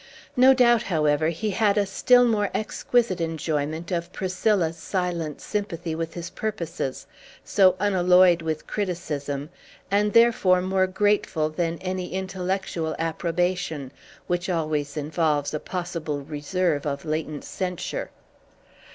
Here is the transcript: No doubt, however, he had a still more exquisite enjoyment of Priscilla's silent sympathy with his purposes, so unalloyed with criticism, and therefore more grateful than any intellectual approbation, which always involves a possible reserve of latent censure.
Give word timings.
No 0.35 0.55
doubt, 0.55 0.81
however, 0.81 1.29
he 1.29 1.51
had 1.51 1.77
a 1.77 1.85
still 1.85 2.25
more 2.25 2.49
exquisite 2.55 3.21
enjoyment 3.21 3.91
of 3.91 4.11
Priscilla's 4.11 4.75
silent 4.77 5.39
sympathy 5.41 5.93
with 5.93 6.15
his 6.15 6.31
purposes, 6.31 7.05
so 7.43 7.75
unalloyed 7.79 8.41
with 8.41 8.65
criticism, 8.65 9.51
and 9.91 10.11
therefore 10.13 10.59
more 10.59 10.87
grateful 10.87 11.51
than 11.51 11.77
any 11.81 12.13
intellectual 12.13 12.95
approbation, 12.97 13.91
which 14.25 14.49
always 14.49 14.97
involves 14.97 15.53
a 15.53 15.59
possible 15.59 16.21
reserve 16.21 16.87
of 16.87 17.05
latent 17.05 17.43
censure. 17.45 18.09